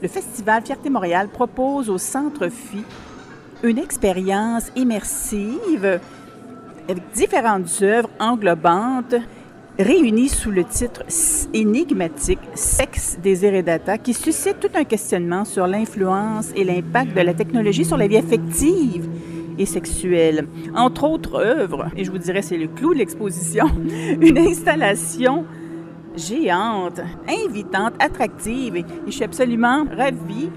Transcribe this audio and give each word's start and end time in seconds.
le 0.00 0.08
Festival 0.08 0.62
Fierté 0.64 0.90
Montréal 0.90 1.28
propose 1.28 1.90
au 1.90 1.98
Centre 1.98 2.48
Phi 2.48 2.84
une 3.62 3.78
expérience 3.78 4.70
immersive 4.76 6.00
avec 6.88 7.02
différentes 7.14 7.82
œuvres 7.82 8.10
englobantes 8.20 9.16
réunies 9.78 10.28
sous 10.28 10.50
le 10.50 10.64
titre 10.64 11.02
énigmatique 11.52 12.38
Sexe, 12.54 13.18
désir 13.22 13.54
et 13.54 13.62
data, 13.62 13.98
qui 13.98 14.14
suscite 14.14 14.60
tout 14.60 14.70
un 14.74 14.84
questionnement 14.84 15.44
sur 15.44 15.66
l'influence 15.66 16.50
et 16.54 16.64
l'impact 16.64 17.14
de 17.14 17.20
la 17.20 17.34
technologie 17.34 17.84
sur 17.84 17.96
la 17.96 18.06
vie 18.06 18.16
affective 18.16 19.08
et 19.58 19.66
sexuelle. 19.66 20.46
Entre 20.74 21.04
autres 21.04 21.34
œuvres, 21.34 21.88
et 21.96 22.04
je 22.04 22.10
vous 22.10 22.18
dirais 22.18 22.42
c'est 22.42 22.56
le 22.56 22.68
clou 22.68 22.94
de 22.94 22.98
l'exposition, 22.98 23.66
une 24.20 24.38
installation 24.38 25.44
géante, 26.18 27.00
invitante, 27.28 27.94
attractive, 28.00 28.76
et 28.76 28.84
je 29.06 29.12
suis 29.12 29.24
absolument 29.24 29.84
ravie 29.96 30.50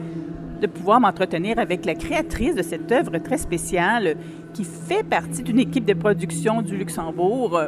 de 0.61 0.67
pouvoir 0.67 0.99
m'entretenir 0.99 1.57
avec 1.57 1.85
la 1.85 1.95
créatrice 1.95 2.55
de 2.55 2.61
cette 2.61 2.91
œuvre 2.91 3.17
très 3.17 3.38
spéciale 3.38 4.16
qui 4.53 4.63
fait 4.63 5.03
partie 5.03 5.41
d'une 5.41 5.59
équipe 5.59 5.85
de 5.85 5.93
production 5.93 6.61
du 6.61 6.77
Luxembourg. 6.77 7.59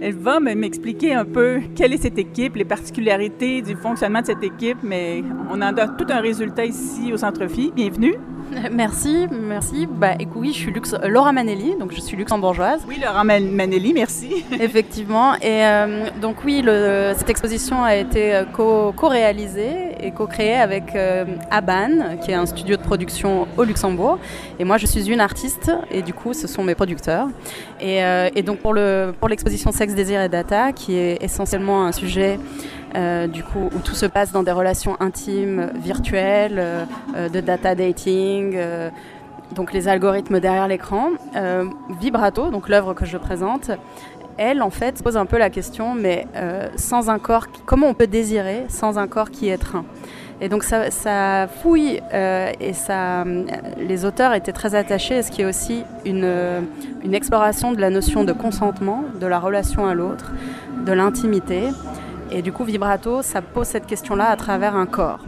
Elle 0.00 0.16
va 0.16 0.40
m'expliquer 0.40 1.14
un 1.14 1.24
peu 1.24 1.60
quelle 1.76 1.92
est 1.92 2.02
cette 2.02 2.18
équipe, 2.18 2.56
les 2.56 2.64
particularités 2.64 3.62
du 3.62 3.76
fonctionnement 3.76 4.20
de 4.20 4.26
cette 4.26 4.42
équipe, 4.42 4.78
mais 4.82 5.22
on 5.48 5.54
en 5.54 5.76
a 5.76 5.88
tout 5.88 6.06
un 6.08 6.20
résultat 6.20 6.64
ici 6.64 7.12
au 7.12 7.16
Centre 7.16 7.46
Phi. 7.46 7.70
Bienvenue. 7.74 8.16
Merci, 8.72 9.26
merci. 9.30 9.86
Bah, 9.86 10.14
écoute, 10.18 10.36
oui, 10.36 10.52
je 10.52 10.58
suis 10.58 10.72
Laura 11.08 11.32
Manelli, 11.32 11.74
donc 11.78 11.92
je 11.92 12.00
suis 12.00 12.16
luxembourgeoise. 12.16 12.82
Oui, 12.86 12.98
Laura 13.02 13.24
Manelli, 13.24 13.92
merci. 13.92 14.44
Effectivement. 14.60 15.34
Et 15.36 15.64
euh, 15.64 16.06
donc 16.20 16.36
oui, 16.44 16.62
le, 16.64 17.12
cette 17.16 17.30
exposition 17.30 17.82
a 17.82 17.96
été 17.96 18.34
euh, 18.34 18.44
co-réalisée 18.96 19.96
et 20.00 20.10
co-créée 20.10 20.56
avec 20.56 20.94
euh, 20.94 21.24
Aban, 21.50 22.16
qui 22.22 22.30
est 22.30 22.34
un 22.34 22.46
studio 22.46 22.76
de 22.76 22.82
production 22.82 23.46
au 23.56 23.64
Luxembourg. 23.64 24.18
Et 24.58 24.64
moi, 24.64 24.78
je 24.78 24.86
suis 24.86 25.08
une 25.10 25.20
artiste, 25.20 25.72
et 25.90 26.02
du 26.02 26.12
coup, 26.12 26.34
ce 26.34 26.46
sont 26.46 26.64
mes 26.64 26.74
producteurs. 26.74 27.28
Et, 27.80 28.00
et 28.34 28.42
donc 28.42 28.58
pour 28.58 28.74
l'exposition 28.74 29.70
pour 29.70 29.78
Sexe, 29.78 29.94
Désir 29.94 30.20
et 30.20 30.28
Data, 30.28 30.72
qui 30.72 30.96
est 30.96 31.22
essentiellement 31.22 31.86
un 31.86 31.92
sujet 31.92 32.38
euh, 32.94 33.26
du 33.26 33.42
coup, 33.42 33.70
où 33.74 33.78
tout 33.78 33.94
se 33.94 34.06
passe 34.06 34.32
dans 34.32 34.42
des 34.42 34.52
relations 34.52 34.96
intimes, 35.00 35.70
virtuelles, 35.76 36.58
euh, 36.58 36.84
euh, 37.16 37.28
de 37.28 37.40
data 37.40 37.74
dating, 37.74 38.58
donc 39.54 39.72
les 39.72 39.88
algorithmes 39.88 40.40
derrière 40.40 40.68
l'écran. 40.68 41.10
Vibrato, 42.00 42.50
donc 42.50 42.68
l'œuvre 42.68 42.94
que 42.94 43.04
je 43.04 43.18
présente, 43.18 43.70
elle, 44.38 44.62
en 44.62 44.70
fait, 44.70 45.02
pose 45.02 45.16
un 45.16 45.26
peu 45.26 45.38
la 45.38 45.50
question, 45.50 45.94
mais 45.94 46.26
sans 46.76 47.10
un 47.10 47.18
corps, 47.18 47.46
comment 47.66 47.88
on 47.88 47.94
peut 47.94 48.06
désirer 48.06 48.64
sans 48.68 48.98
un 48.98 49.06
corps 49.06 49.30
qui 49.30 49.50
est 49.50 49.58
train? 49.58 49.84
Et 50.40 50.48
donc 50.48 50.64
ça, 50.64 51.46
fouille 51.62 52.00
et 52.12 52.72
ça, 52.72 53.24
les 53.78 54.04
auteurs 54.06 54.32
étaient 54.32 54.52
très 54.52 54.74
attachés 54.74 55.18
à 55.18 55.22
ce 55.22 55.30
qui 55.30 55.42
est 55.42 55.44
aussi 55.44 55.84
une 56.06 56.64
exploration 57.12 57.72
de 57.72 57.80
la 57.80 57.90
notion 57.90 58.24
de 58.24 58.32
consentement, 58.32 59.04
de 59.20 59.26
la 59.26 59.38
relation 59.38 59.86
à 59.86 59.92
l'autre, 59.92 60.32
de 60.86 60.92
l'intimité. 60.92 61.68
Et 62.34 62.40
du 62.40 62.50
coup, 62.50 62.64
vibrato, 62.64 63.20
ça 63.20 63.42
pose 63.42 63.66
cette 63.66 63.86
question-là 63.86 64.30
à 64.30 64.36
travers 64.36 64.74
un 64.74 64.86
corps. 64.86 65.20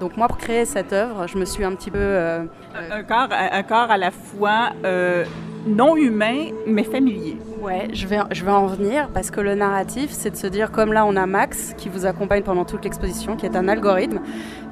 Donc 0.00 0.16
moi, 0.16 0.26
pour 0.26 0.38
créer 0.38 0.64
cette 0.64 0.92
œuvre, 0.92 1.28
je 1.28 1.38
me 1.38 1.44
suis 1.44 1.62
un 1.62 1.72
petit 1.76 1.90
peu... 1.92 1.98
Euh, 2.00 2.42
un, 2.74 3.02
corps, 3.04 3.28
un 3.30 3.62
corps 3.62 3.90
à 3.90 3.96
la 3.96 4.10
fois 4.10 4.70
euh, 4.84 5.24
non 5.64 5.94
humain, 5.94 6.46
mais 6.66 6.82
familier. 6.82 7.38
Ouais, 7.60 7.86
je 7.92 8.08
vais, 8.08 8.18
je 8.32 8.44
vais 8.44 8.50
en 8.50 8.66
venir 8.66 9.08
parce 9.14 9.30
que 9.30 9.40
le 9.40 9.54
narratif, 9.54 10.10
c'est 10.10 10.30
de 10.30 10.36
se 10.36 10.48
dire, 10.48 10.72
comme 10.72 10.92
là, 10.92 11.06
on 11.06 11.14
a 11.14 11.26
Max 11.26 11.74
qui 11.78 11.88
vous 11.88 12.06
accompagne 12.06 12.42
pendant 12.42 12.64
toute 12.64 12.82
l'exposition, 12.82 13.36
qui 13.36 13.46
est 13.46 13.56
un 13.56 13.68
algorithme. 13.68 14.18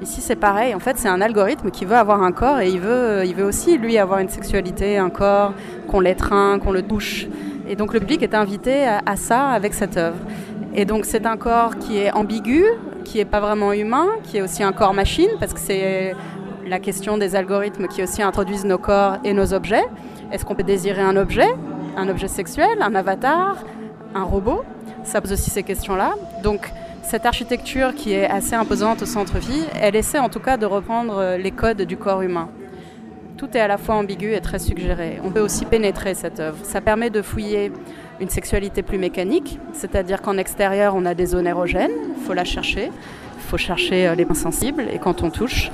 Ici, 0.01 0.19
c'est 0.19 0.35
pareil. 0.35 0.75
En 0.75 0.79
fait, 0.79 0.97
c'est 0.97 1.07
un 1.07 1.21
algorithme 1.21 1.71
qui 1.71 1.85
veut 1.85 1.95
avoir 1.95 2.21
un 2.21 2.33
corps 2.33 2.59
et 2.59 2.67
il 2.67 2.81
veut, 2.81 3.23
il 3.25 3.33
veut 3.33 3.45
aussi, 3.45 3.77
lui, 3.77 3.97
avoir 3.97 4.19
une 4.19 4.27
sexualité, 4.27 4.97
un 4.97 5.09
corps, 5.09 5.53
qu'on 5.87 6.01
l'étreint, 6.01 6.59
qu'on 6.59 6.73
le 6.73 6.81
touche. 6.81 7.27
Et 7.69 7.77
donc, 7.77 7.93
le 7.93 8.01
public 8.01 8.21
est 8.21 8.35
invité 8.35 8.85
à, 8.85 9.01
à 9.05 9.15
ça 9.15 9.47
avec 9.47 9.73
cette 9.73 9.95
œuvre. 9.95 10.17
Et 10.73 10.85
donc 10.85 11.05
c'est 11.05 11.25
un 11.25 11.37
corps 11.37 11.77
qui 11.77 11.97
est 11.97 12.11
ambigu, 12.11 12.63
qui 13.03 13.17
n'est 13.17 13.25
pas 13.25 13.39
vraiment 13.39 13.73
humain, 13.73 14.07
qui 14.23 14.37
est 14.37 14.41
aussi 14.41 14.63
un 14.63 14.71
corps 14.71 14.93
machine, 14.93 15.29
parce 15.39 15.53
que 15.53 15.59
c'est 15.59 16.15
la 16.65 16.79
question 16.79 17.17
des 17.17 17.35
algorithmes 17.35 17.87
qui 17.87 18.01
aussi 18.01 18.21
introduisent 18.21 18.65
nos 18.65 18.77
corps 18.77 19.17
et 19.23 19.33
nos 19.33 19.53
objets. 19.53 19.83
Est-ce 20.31 20.45
qu'on 20.45 20.55
peut 20.55 20.63
désirer 20.63 21.01
un 21.01 21.17
objet, 21.17 21.49
un 21.97 22.07
objet 22.07 22.29
sexuel, 22.29 22.81
un 22.81 22.95
avatar, 22.95 23.57
un 24.15 24.23
robot? 24.23 24.63
Ça 25.03 25.19
pose 25.19 25.33
aussi 25.33 25.49
ces 25.49 25.63
questions-là. 25.63 26.13
Donc 26.43 26.71
cette 27.03 27.25
architecture 27.25 27.93
qui 27.93 28.13
est 28.13 28.29
assez 28.29 28.55
imposante 28.55 29.01
au 29.01 29.05
centre-ville, 29.05 29.65
elle 29.81 29.97
essaie 29.97 30.19
en 30.19 30.29
tout 30.29 30.39
cas 30.39 30.55
de 30.55 30.65
reprendre 30.65 31.35
les 31.37 31.51
codes 31.51 31.81
du 31.81 31.97
corps 31.97 32.21
humain. 32.21 32.47
Tout 33.35 33.57
est 33.57 33.59
à 33.59 33.67
la 33.67 33.77
fois 33.77 33.95
ambigu 33.95 34.33
et 34.33 34.39
très 34.39 34.59
suggéré. 34.59 35.19
On 35.25 35.31
peut 35.31 35.39
aussi 35.39 35.65
pénétrer 35.65 36.13
cette 36.13 36.39
œuvre. 36.39 36.57
Ça 36.63 36.79
permet 36.79 37.09
de 37.09 37.21
fouiller 37.21 37.73
une 38.21 38.29
sexualité 38.29 38.83
plus 38.83 38.99
mécanique, 38.99 39.59
c'est-à-dire 39.73 40.21
qu'en 40.21 40.37
extérieur, 40.37 40.93
on 40.95 41.05
a 41.05 41.15
des 41.15 41.25
zones 41.25 41.47
érogènes, 41.47 41.91
il 42.17 42.23
faut 42.23 42.33
la 42.33 42.45
chercher, 42.45 42.85
il 42.85 43.49
faut 43.49 43.57
chercher 43.57 44.07
euh, 44.07 44.15
les 44.15 44.25
points 44.25 44.35
sensibles, 44.35 44.85
et 44.93 44.99
quand 44.99 45.23
on 45.23 45.31
touche, 45.31 45.71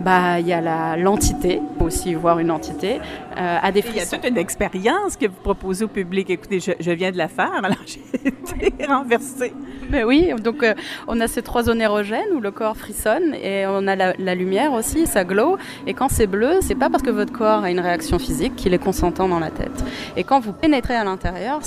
bah, 0.00 0.40
il 0.40 0.46
y 0.46 0.52
a 0.52 0.96
l'entité, 0.96 1.60
il 1.62 1.78
faut 1.78 1.86
aussi 1.86 2.14
voir 2.14 2.38
une 2.38 2.50
entité, 2.50 3.00
euh, 3.36 3.58
à 3.62 3.72
des 3.72 3.82
Il 3.88 3.96
y 3.96 4.00
a 4.00 4.06
toute 4.06 4.26
une 4.28 4.38
expérience 4.38 5.16
que 5.16 5.26
vous 5.26 5.40
proposez 5.42 5.84
au 5.84 5.88
public. 5.88 6.30
Écoutez, 6.30 6.60
je, 6.60 6.90
viens 6.90 7.10
de 7.10 7.16
la 7.16 7.28
faire, 7.28 7.52
alors 7.62 7.78
j'ai 7.86 8.66
été 8.66 8.86
renversée. 8.86 9.52
Ben 9.90 10.04
oui, 10.04 10.32
donc 10.42 10.62
euh, 10.62 10.74
on 11.06 11.20
a 11.20 11.28
ces 11.28 11.42
trois 11.42 11.64
zones 11.64 11.80
érogènes 11.80 12.32
où 12.34 12.40
le 12.40 12.50
corps 12.50 12.76
frissonne 12.76 13.34
et 13.34 13.66
on 13.66 13.86
a 13.86 13.96
la, 13.96 14.14
la 14.18 14.34
lumière 14.34 14.72
aussi, 14.72 15.06
ça 15.06 15.24
glow. 15.24 15.56
Et 15.86 15.94
quand 15.94 16.08
c'est 16.08 16.26
bleu, 16.26 16.58
c'est 16.60 16.74
pas 16.74 16.90
parce 16.90 17.02
que 17.02 17.10
votre 17.10 17.32
corps 17.32 17.64
a 17.64 17.70
une 17.70 17.80
réaction 17.80 18.18
physique 18.18 18.56
qu'il 18.56 18.74
est 18.74 18.78
consentant 18.78 19.28
dans 19.28 19.40
la 19.40 19.50
tête. 19.50 19.84
Et 20.16 20.24
quand 20.24 20.40
vous 20.40 20.52
pénétrez 20.52 20.94
à 20.94 21.04
l'intérieur, 21.04 21.60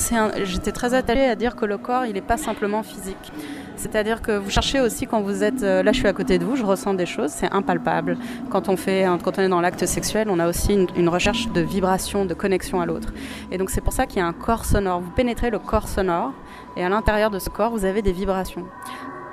j'étais 0.43 0.71
très 0.71 0.93
attachée 0.93 1.25
à 1.25 1.35
dire 1.35 1.55
que 1.55 1.65
le 1.65 1.77
corps, 1.77 2.05
il 2.05 2.13
n'est 2.13 2.21
pas 2.21 2.37
simplement 2.37 2.83
physique. 2.83 3.31
C'est-à-dire 3.79 4.21
que 4.21 4.33
vous 4.37 4.49
cherchez 4.49 4.81
aussi 4.81 5.07
quand 5.07 5.21
vous 5.21 5.41
êtes 5.41 5.63
euh, 5.63 5.83
là, 5.83 5.93
je 5.93 5.99
suis 5.99 6.07
à 6.07 6.11
côté 6.11 6.37
de 6.37 6.43
vous, 6.43 6.57
je 6.57 6.65
ressens 6.65 6.95
des 6.95 7.05
choses, 7.05 7.31
c'est 7.31 7.49
impalpable. 7.53 8.17
Quand 8.49 8.67
on 8.67 8.75
fait, 8.75 9.07
quand 9.23 9.39
on 9.39 9.41
est 9.41 9.47
dans 9.47 9.61
l'acte 9.61 9.85
sexuel, 9.85 10.27
on 10.29 10.37
a 10.37 10.49
aussi 10.49 10.77
une, 10.97 11.07
recherche 11.07 11.47
de 11.53 11.61
vibration, 11.61 12.25
de 12.25 12.33
connexion 12.33 12.81
à 12.81 12.85
l'autre. 12.85 13.13
Et 13.51 13.57
donc 13.57 13.69
c'est 13.69 13.79
pour 13.79 13.93
ça 13.93 14.05
qu'il 14.05 14.17
y 14.17 14.21
a 14.21 14.25
un 14.25 14.33
corps 14.33 14.65
sonore. 14.65 14.99
Vous 14.99 15.11
pénétrez 15.11 15.49
le 15.49 15.59
corps 15.59 15.87
sonore 15.87 16.33
et 16.75 16.83
à 16.83 16.89
l'intérieur 16.89 17.31
de 17.31 17.39
ce 17.39 17.49
corps, 17.49 17.71
vous 17.71 17.85
avez 17.85 18.01
des 18.01 18.11
vibrations. 18.11 18.65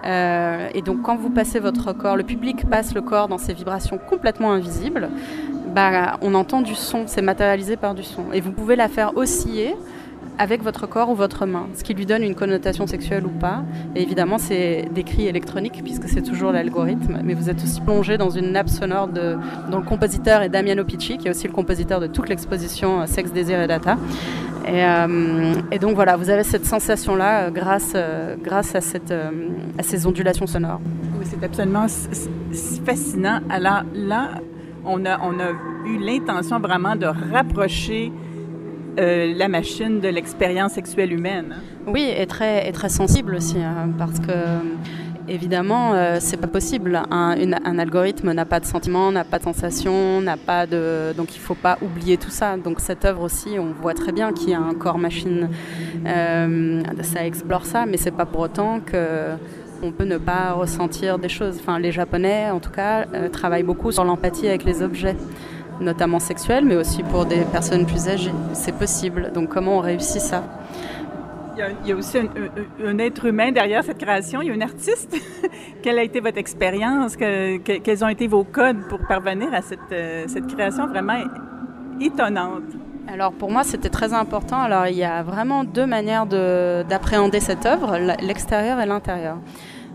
Euh, 0.05 0.69
et 0.73 0.81
donc 0.81 1.03
quand 1.03 1.17
vous 1.17 1.31
passez 1.31 1.59
votre 1.59 1.93
corps, 1.93 2.17
le 2.17 2.23
public 2.23 2.71
passe 2.71 2.95
le 2.95 3.03
corps 3.03 3.27
dans 3.27 3.39
ces 3.39 3.53
vibrations 3.53 3.99
complètement 3.99 4.53
invisibles, 4.53 5.11
bah, 5.75 6.19
on 6.23 6.35
entend 6.35 6.63
du 6.63 6.77
son, 6.77 7.09
c'est 7.09 7.21
matérialisé 7.21 7.77
par 7.77 7.97
du 7.97 8.05
son. 8.05 8.33
Et 8.33 8.41
vous 8.41 8.53
pouvez 8.53 8.77
la 8.77 8.87
faire 8.87 9.17
osciller 9.17 9.75
avec 10.39 10.63
votre 10.63 10.87
corps 10.87 11.09
ou 11.09 11.15
votre 11.15 11.47
main, 11.47 11.69
ce 11.75 11.83
qui 11.83 11.95
lui 11.95 12.07
donne 12.07 12.23
une 12.23 12.35
connotation 12.35 12.87
sexuelle 12.87 13.25
ou 13.27 13.31
pas. 13.31 13.65
Et 13.95 14.03
évidemment, 14.03 14.39
c'est 14.39 14.89
des 14.93 15.03
cris 15.03 15.27
électroniques, 15.27 15.81
puisque 15.83 16.09
c'est 16.09 16.23
toujours 16.23 16.53
l'algorithme, 16.53 17.21
mais 17.25 17.35
vous 17.35 17.49
êtes 17.49 17.63
aussi 17.63 17.81
plongé 17.81 18.19
dans 18.19 18.31
une 18.31 18.53
nappe 18.53 18.69
sonore 18.69 19.09
de, 19.09 19.37
dont 19.71 19.79
le 19.79 19.85
compositeur 19.85 20.43
est 20.43 20.49
Damiano 20.49 20.85
Picci, 20.85 21.19
qui 21.19 21.29
est 21.29 21.31
aussi 21.31 21.47
le 21.47 21.53
compositeur 21.53 22.01
de 22.01 22.07
toute 22.07 22.29
l'exposition 22.29 23.01
euh, 23.01 23.07
Sex, 23.07 23.33
Désir 23.33 23.61
et 23.61 23.67
Data. 23.67 23.97
Et, 24.67 24.85
euh, 24.85 25.55
et, 25.71 25.79
donc 25.79 25.95
voilà, 25.95 26.17
vous 26.17 26.29
avez 26.29 26.43
cette 26.43 26.67
sensation-là 26.67 27.45
euh, 27.45 27.51
grâce, 27.51 27.97
grâce 28.43 28.75
à, 28.75 28.81
cette, 28.81 29.13
à 29.13 29.83
ces 29.83 30.07
ondulations 30.07 30.47
sonores. 30.47 30.81
Oui, 31.19 31.25
c'est 31.25 31.43
absolument 31.43 31.87
fascinant. 32.85 33.41
Alors 33.49 33.83
là, 33.95 34.31
on 34.85 35.05
a, 35.05 35.19
on 35.21 35.39
a 35.41 35.51
eu 35.87 35.99
l'intention 35.99 36.59
vraiment 36.59 36.97
de 36.97 37.07
rapprocher 37.07 38.13
euh, 38.99 39.35
la 39.37 39.49
machine 39.49 40.01
de 40.01 40.09
l'expérience 40.09 40.73
sexuelle 40.73 41.13
humaine. 41.13 41.57
Oui, 41.87 42.11
et 42.17 42.27
très, 42.27 42.69
et 42.69 42.73
très 42.73 42.89
sensible 42.89 43.35
aussi, 43.35 43.59
hein, 43.59 43.91
parce 43.99 44.19
que 44.21 44.33
évidemment, 45.29 45.93
euh, 45.93 46.17
c'est 46.21 46.39
pas 46.39 46.47
possible. 46.47 47.01
Un, 47.11 47.35
un 47.65 47.79
algorithme 47.79 48.33
n'a 48.33 48.45
pas 48.45 48.61
de 48.61 48.65
sentiments, 48.65 49.13
n'a 49.13 49.25
pas 49.25 49.39
de 49.39 49.45
sensations, 49.45 50.21
n'a 50.21 50.37
pas 50.37 50.67
de. 50.67 51.13
Donc 51.17 51.37
il 51.37 51.41
faut 51.41 51.55
pas 51.55 51.79
oublier 51.83 52.17
tout 52.17 52.31
ça. 52.31 52.57
Donc 52.57 52.81
cette 52.81 53.05
œuvre 53.05 53.23
aussi, 53.23 53.59
on 53.59 53.73
voit 53.73 53.95
très 53.95 54.13
bien 54.13 54.33
qu'il 54.33 54.51
y 54.51 54.55
a 54.55 54.61
un 54.61 54.75
corps 54.75 54.99
machine. 54.99 55.51
Euh, 56.07 56.83
ça 57.03 57.27
explore 57.27 57.67
ça, 57.67 57.85
mais 57.87 57.97
c'est 57.99 58.11
pas 58.11 58.27
pour 58.27 58.41
autant 58.41 58.81
que 58.81 59.33
on 59.83 59.93
peut 59.93 60.05
ne 60.05 60.17
pas 60.17 60.53
ressentir 60.53 61.19
des 61.19 61.29
choses. 61.29 61.59
Enfin, 61.61 61.79
les 61.79 61.93
Japonais, 61.93 62.51
en 62.51 62.61
tout 62.61 62.71
cas, 62.71 63.05
travaillent 63.31 63.63
beaucoup 63.63 63.93
sur 63.93 64.05
l'empathie 64.05 64.49
avec 64.49 64.65
les 64.65 64.83
objets 64.83 65.17
notamment 65.81 66.19
sexuelle, 66.19 66.65
mais 66.65 66.77
aussi 66.77 67.03
pour 67.03 67.27
des 67.27 67.45
personnes 67.45 67.87
plus 67.87 68.09
âgées. 68.09 68.33
C'est 68.53 68.77
possible. 68.77 69.33
Donc 69.33 69.49
comment 69.49 69.79
on 69.79 69.81
réussit 69.81 70.21
ça? 70.21 70.43
Il 71.57 71.89
y, 71.89 71.93
a, 71.93 71.97
aussi 71.97 72.19
un, 72.19 72.99
être 72.99 73.25
humain 73.25 73.51
derrière 73.51 73.83
cette 73.83 73.97
création. 73.97 74.43
Il 74.43 74.49
y 74.49 74.51
a 74.51 74.55
une 74.55 74.63
artiste. 74.63 75.17
Quelle 75.83 75.99
a 75.99 76.03
été 76.03 76.21
votre 76.21 76.37
expérience? 76.37 77.17
quels 77.17 78.05
ont 78.05 78.09
été 78.09 78.27
vos 78.27 78.45
codes 78.45 78.87
pour 78.91 78.99
parvenir 79.07 79.55
à 79.55 79.63
cette, 79.63 79.79
euh, 79.91 80.25
cette 80.29 80.47
création 80.49 80.87
vraiment 80.87 81.19
étonnante? 81.99 82.65
Alors 83.09 83.33
pour 83.33 83.51
moi, 83.51 83.63
c'était 83.65 83.89
très 83.89 84.13
important. 84.13 84.61
Alors 84.61 84.87
il 84.87 84.97
y 84.97 85.05
a 85.05 85.23
vraiment 85.23 85.65
deux 85.65 85.87
manières 85.87 86.27
d'appréhender 86.27 87.41
cette 87.41 87.65
œuvre, 87.65 87.97
l'extérieur 88.21 88.79
et 88.81 88.87
l'intérieur. 88.87 89.39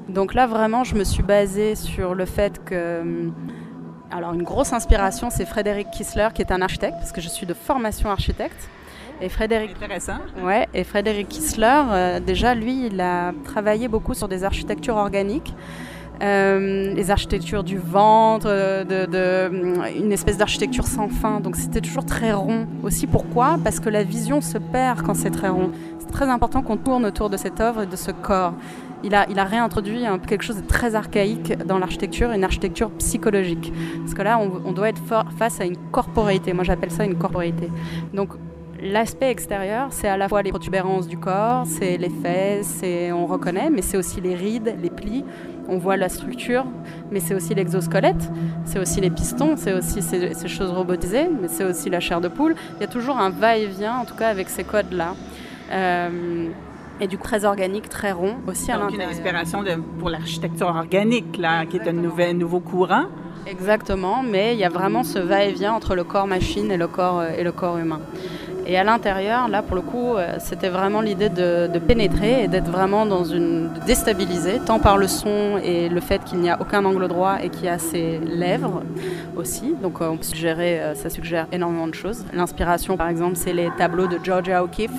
Donc 0.09 0.33
là, 0.33 0.47
vraiment, 0.47 0.83
je 0.83 0.95
me 0.95 1.03
suis 1.03 1.23
basée 1.23 1.75
sur 1.75 2.15
le 2.15 2.25
fait 2.25 2.63
que... 2.63 3.03
Alors, 4.11 4.33
une 4.33 4.43
grosse 4.43 4.73
inspiration, 4.73 5.29
c'est 5.29 5.45
Frédéric 5.45 5.89
Kissler, 5.91 6.27
qui 6.33 6.41
est 6.41 6.51
un 6.51 6.61
architecte, 6.61 6.95
parce 6.99 7.13
que 7.13 7.21
je 7.21 7.29
suis 7.29 7.45
de 7.45 7.53
formation 7.53 8.09
architecte. 8.09 8.69
Et 9.21 9.29
Frédéric, 9.29 9.71
intéressant. 9.75 10.17
Ouais, 10.43 10.67
et 10.73 10.83
Frédéric 10.83 11.29
Kissler, 11.29 11.81
euh, 11.89 12.19
déjà, 12.19 12.53
lui, 12.53 12.87
il 12.87 12.99
a 12.99 13.31
travaillé 13.45 13.87
beaucoup 13.87 14.13
sur 14.13 14.27
des 14.27 14.43
architectures 14.43 14.97
organiques. 14.97 15.53
Euh, 16.21 16.93
les 16.93 17.09
architectures 17.09 17.63
du 17.63 17.77
ventre, 17.77 18.47
euh, 18.47 18.83
de, 18.83 19.97
une 19.97 20.11
espèce 20.11 20.37
d'architecture 20.37 20.85
sans 20.85 21.07
fin. 21.07 21.39
Donc 21.39 21.55
c'était 21.55 21.81
toujours 21.81 22.05
très 22.05 22.31
rond. 22.31 22.67
Aussi 22.83 23.07
pourquoi? 23.07 23.57
Parce 23.63 23.79
que 23.79 23.89
la 23.89 24.03
vision 24.03 24.39
se 24.39 24.59
perd 24.59 25.01
quand 25.01 25.15
c'est 25.15 25.31
très 25.31 25.49
rond. 25.49 25.71
C'est 25.97 26.11
très 26.11 26.29
important 26.29 26.61
qu'on 26.61 26.77
tourne 26.77 27.07
autour 27.07 27.31
de 27.31 27.37
cette 27.37 27.59
œuvre 27.59 27.83
et 27.83 27.87
de 27.87 27.95
ce 27.95 28.11
corps. 28.11 28.53
Il 29.03 29.15
a, 29.15 29.27
il 29.29 29.39
a 29.39 29.43
réintroduit 29.43 30.03
quelque 30.27 30.43
chose 30.43 30.57
de 30.57 30.67
très 30.67 30.95
archaïque 30.95 31.57
dans 31.65 31.79
l'architecture, 31.79 32.31
une 32.31 32.43
architecture 32.43 32.91
psychologique. 32.91 33.73
Parce 33.99 34.13
que 34.13 34.21
là, 34.21 34.39
on, 34.39 34.71
doit 34.71 34.89
être 34.89 35.01
face 35.37 35.59
à 35.59 35.65
une 35.65 35.77
corporéité. 35.91 36.53
Moi, 36.53 36.63
j'appelle 36.63 36.91
ça 36.91 37.03
une 37.03 37.17
corporéité. 37.17 37.69
Donc, 38.13 38.29
L'aspect 38.83 39.29
extérieur, 39.29 39.89
c'est 39.91 40.07
à 40.07 40.17
la 40.17 40.27
fois 40.27 40.41
les 40.41 40.49
protubérances 40.49 41.07
du 41.07 41.15
corps, 41.15 41.67
c'est 41.67 41.97
les 41.97 42.09
fesses, 42.09 42.81
on 43.13 43.27
reconnaît, 43.27 43.69
mais 43.69 43.83
c'est 43.83 43.95
aussi 43.95 44.19
les 44.21 44.33
rides, 44.33 44.75
les 44.81 44.89
plis, 44.89 45.23
on 45.69 45.77
voit 45.77 45.97
la 45.97 46.09
structure, 46.09 46.65
mais 47.11 47.19
c'est 47.19 47.35
aussi 47.35 47.53
l'exosquelette, 47.53 48.31
c'est 48.65 48.79
aussi 48.79 48.99
les 48.99 49.11
pistons, 49.11 49.53
c'est 49.55 49.73
aussi 49.73 50.01
ces, 50.01 50.47
choses 50.47 50.71
robotisées, 50.71 51.29
mais 51.29 51.47
c'est 51.47 51.63
aussi 51.63 51.91
la 51.91 51.99
chair 51.99 52.21
de 52.21 52.27
poule. 52.27 52.55
Il 52.77 52.81
y 52.81 52.83
a 52.83 52.87
toujours 52.87 53.19
un 53.19 53.29
va-et-vient, 53.29 53.97
en 53.97 54.05
tout 54.05 54.15
cas 54.15 54.29
avec 54.29 54.49
ces 54.49 54.63
codes-là. 54.63 55.13
Euh, 55.71 56.49
et 57.01 57.07
du 57.07 57.17
coup 57.17 57.23
très 57.23 57.43
organique, 57.43 57.89
très 57.89 58.11
rond 58.11 58.35
aussi 58.47 58.71
à 58.71 58.77
l'intérieur. 58.77 59.09
une 59.09 59.15
inspiration 59.15 59.63
pour 59.99 60.09
l'architecture 60.09 60.67
organique, 60.67 61.37
là, 61.37 61.65
qui 61.65 61.77
est 61.77 61.87
un 61.87 61.93
nouvel, 61.93 62.37
nouveau 62.37 62.59
courant. 62.59 63.05
Exactement, 63.47 64.21
mais 64.21 64.53
il 64.53 64.59
y 64.59 64.63
a 64.63 64.69
vraiment 64.69 65.03
ce 65.03 65.17
va-et-vient 65.17 65.73
entre 65.73 65.95
le 65.95 66.03
corps 66.03 66.27
machine 66.27 66.71
et 66.71 66.77
le 66.77 66.87
corps, 66.87 67.19
euh, 67.19 67.31
et 67.35 67.43
le 67.43 67.51
corps 67.51 67.79
humain. 67.79 67.99
Et 68.67 68.77
à 68.77 68.83
l'intérieur, 68.83 69.47
là, 69.47 69.63
pour 69.63 69.75
le 69.75 69.81
coup, 69.81 70.13
euh, 70.13 70.35
c'était 70.37 70.69
vraiment 70.69 71.01
l'idée 71.01 71.29
de, 71.29 71.67
pénétrer 71.79 72.43
et 72.43 72.47
d'être 72.47 72.69
vraiment 72.69 73.07
dans 73.07 73.23
une. 73.23 73.73
de 73.73 73.79
déstabiliser, 73.87 74.59
tant 74.63 74.77
par 74.77 74.99
le 74.99 75.07
son 75.07 75.59
et 75.63 75.89
le 75.89 75.99
fait 75.99 76.23
qu'il 76.23 76.37
n'y 76.39 76.51
a 76.51 76.61
aucun 76.61 76.85
angle 76.85 77.07
droit 77.07 77.37
et 77.41 77.49
qu'il 77.49 77.65
y 77.65 77.69
a 77.69 77.79
ses 77.79 78.19
lèvres 78.19 78.83
aussi. 79.35 79.73
Donc, 79.81 79.99
euh, 79.99 80.09
on 80.09 80.17
peut 80.17 80.23
suggérer, 80.23 80.79
ça 80.93 81.09
suggère 81.09 81.47
énormément 81.51 81.87
de 81.87 81.95
choses. 81.95 82.23
L'inspiration, 82.33 82.95
par 82.95 83.07
exemple, 83.07 83.35
c'est 83.35 83.53
les 83.53 83.71
tableaux 83.79 84.07
de 84.07 84.19
Georgia 84.23 84.63
O'Keeffe. 84.63 84.91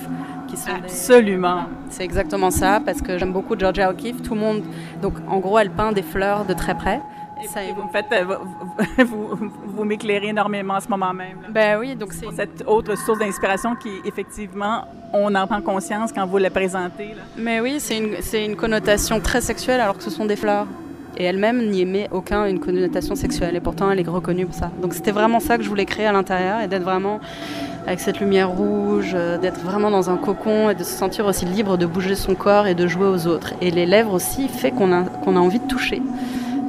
Qui 0.53 0.59
sont 0.59 0.69
Absolument. 0.71 1.65
C'est 1.89 2.03
exactement 2.03 2.51
ça, 2.51 2.79
parce 2.85 3.01
que 3.01 3.17
j'aime 3.17 3.33
beaucoup 3.33 3.57
Georgia 3.57 3.89
O'Keeffe. 3.89 4.21
Tout 4.21 4.35
le 4.35 4.39
monde. 4.39 4.63
Donc, 5.01 5.13
en 5.27 5.39
gros, 5.39 5.57
elle 5.57 5.71
peint 5.71 5.91
des 5.91 6.03
fleurs 6.03 6.45
de 6.45 6.53
très 6.53 6.75
près. 6.75 7.01
Ça, 7.51 7.59
vous, 7.75 7.89
faites, 7.91 8.05
euh, 8.13 8.37
vous, 9.03 9.51
vous, 9.65 9.83
m'éclairez 9.83 10.27
énormément 10.27 10.75
en 10.75 10.79
ce 10.79 10.87
moment 10.87 11.13
même. 11.13 11.39
Ben 11.49 11.77
oui, 11.77 11.93
donc 11.95 12.13
c'est 12.13 12.31
cette 12.33 12.63
autre 12.65 12.95
source 12.95 13.19
d'inspiration 13.19 13.75
qui, 13.75 13.89
effectivement, 14.05 14.87
on 15.11 15.33
en 15.35 15.45
prend 15.45 15.59
conscience 15.59 16.13
quand 16.13 16.25
vous 16.25 16.37
la 16.37 16.49
présentez. 16.49 17.15
Mais 17.37 17.59
oui, 17.59 17.79
c'est 17.79 17.97
une, 17.97 18.15
une 18.51 18.55
connotation 18.55 19.19
très 19.19 19.41
sexuelle 19.41 19.81
alors 19.81 19.97
que 19.97 20.03
ce 20.03 20.09
sont 20.09 20.25
des 20.25 20.37
fleurs. 20.37 20.67
Et 21.17 21.23
elle-même 21.23 21.69
n'y 21.69 21.81
émet 21.81 22.07
aucun 22.11 22.45
une 22.45 22.59
connotation 22.59 23.15
sexuelle. 23.15 23.55
Et 23.55 23.59
pourtant, 23.59 23.91
elle 23.91 23.99
est 23.99 24.07
reconnue 24.07 24.45
pour 24.45 24.55
ça. 24.55 24.71
Donc 24.81 24.93
c'était 24.93 25.11
vraiment 25.11 25.39
ça 25.39 25.57
que 25.57 25.63
je 25.63 25.69
voulais 25.69 25.85
créer 25.85 26.05
à 26.05 26.11
l'intérieur 26.11 26.61
et 26.61 26.67
d'être 26.67 26.83
vraiment 26.83 27.19
avec 27.85 27.99
cette 27.99 28.19
lumière 28.19 28.49
rouge, 28.49 29.11
euh, 29.13 29.37
d'être 29.37 29.59
vraiment 29.59 29.91
dans 29.91 30.09
un 30.09 30.17
cocon 30.17 30.69
et 30.69 30.75
de 30.75 30.83
se 30.83 30.91
sentir 30.91 31.25
aussi 31.25 31.45
libre 31.45 31.77
de 31.77 31.85
bouger 31.85 32.15
son 32.15 32.33
corps 32.33 32.65
et 32.65 32.75
de 32.75 32.87
jouer 32.87 33.07
aux 33.07 33.27
autres. 33.27 33.53
Et 33.61 33.71
les 33.71 33.85
lèvres 33.85 34.13
aussi 34.13 34.47
fait 34.47 34.71
qu'on 34.71 34.93
a, 34.93 35.03
qu'on 35.03 35.35
a 35.35 35.39
envie 35.39 35.59
de 35.59 35.67
toucher. 35.67 36.01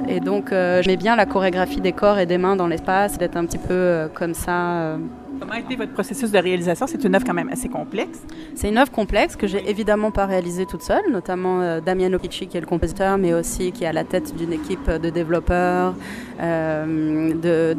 Et 0.09 0.21
donc, 0.21 0.53
euh, 0.53 0.83
j'aimais 0.83 0.97
bien 0.97 1.17
la 1.17 1.25
chorégraphie 1.25 1.81
des 1.81 1.93
corps 1.93 2.19
et 2.19 2.27
des 2.27 2.37
mains 2.37 2.57
dans 2.57 2.67
l'espace, 2.67 3.17
d'être 3.17 3.37
un 3.37 3.47
petit 3.47 3.59
peu 3.59 3.73
euh, 3.73 4.09
comme 4.13 4.35
ça. 4.35 4.99
Comment 5.45 5.57
a 5.57 5.61
été 5.61 5.77
votre 5.77 5.93
processus 5.93 6.31
de 6.31 6.39
réalisation? 6.39 6.87
C'est 6.87 7.05
une 7.05 7.15
œuvre 7.15 7.27
quand 7.27 7.35
même 7.35 7.51
assez 7.51 7.69
complexe. 7.69 8.23
C'est 8.55 8.71
une 8.71 8.79
œuvre 8.79 8.91
complexe 8.91 9.37
que 9.37 9.47
j'ai 9.47 9.69
évidemment 9.69 10.11
pas 10.11 10.25
réalisée 10.25 10.65
toute 10.65 10.81
seule, 10.81 11.03
notamment 11.13 11.81
Damiano 11.83 12.19
Picci 12.19 12.47
qui 12.47 12.57
est 12.57 12.63
le 12.63 12.67
compositeur, 12.67 13.19
mais 13.19 13.35
aussi 13.35 13.71
qui 13.71 13.85
est 13.85 13.87
à 13.87 13.93
la 13.93 14.05
tête 14.05 14.35
d'une 14.35 14.55
équipe 14.55 14.89
de 14.89 15.11
développeurs, 15.11 15.93
de, 16.41 17.77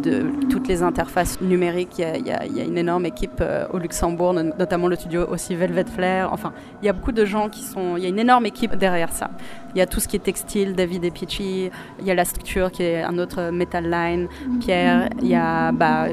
toutes 0.48 0.68
les 0.68 0.84
interfaces 0.84 1.42
numériques. 1.42 1.98
Il 1.98 2.28
y 2.28 2.32
a, 2.32 2.46
une 2.46 2.78
énorme 2.78 3.08
équipe 3.08 3.44
au 3.74 3.80
Luxembourg, 3.80 4.34
notamment 4.34 4.88
le 4.88 4.96
studio 4.96 5.26
aussi 5.28 5.56
Velvet 5.56 5.86
Flair. 5.86 6.32
Enfin, 6.32 6.54
il 6.84 6.86
y 6.86 6.90
a 6.90 6.94
beaucoup 6.94 7.14
de 7.14 7.26
gens 7.26 7.50
qui 7.50 7.64
sont. 7.64 7.98
Il 7.98 8.04
y 8.04 8.06
a 8.06 8.10
une 8.10 8.20
énorme 8.20 8.46
équipe 8.46 8.76
derrière 8.76 9.12
ça. 9.12 9.32
Il 9.74 9.80
y 9.80 9.82
a 9.82 9.88
tout 9.88 10.00
ce 10.00 10.08
qui 10.08 10.18
est 10.18 10.24
textile, 10.24 10.76
David 10.76 11.04
et 11.04 11.12
Pichi. 11.12 11.72
Il 12.00 12.06
y 12.06 12.12
a 12.12 12.16
la 12.16 12.26
structure 12.26 12.72
qui 12.72 12.84
est 12.84 13.02
un 13.02 13.18
autre 13.18 13.50
Metal 13.50 13.90
Line, 13.90 14.28
Pierre. 14.60 15.10
Il 15.22 15.28
y 15.28 15.36
a 15.36 15.72
bah, 15.72 16.10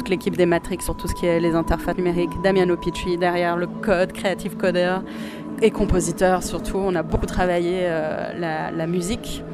toute 0.00 0.08
l'équipe 0.08 0.34
des 0.34 0.46
Matrix 0.46 0.78
sur 0.80 0.96
tout 0.96 1.08
ce 1.08 1.14
qui 1.14 1.26
est 1.26 1.40
les 1.40 1.54
interfaces 1.54 1.98
numériques. 1.98 2.30
Damiano 2.42 2.74
Pichi 2.74 3.18
derrière 3.18 3.58
le 3.58 3.66
code, 3.66 4.12
Creative 4.12 4.56
Coder 4.56 4.96
et 5.60 5.70
compositeur 5.70 6.42
surtout. 6.42 6.78
On 6.78 6.94
a 6.94 7.02
beaucoup 7.02 7.26
travaillé 7.26 7.80
euh, 7.82 8.32
la, 8.38 8.70
la 8.70 8.86
musique 8.86 9.44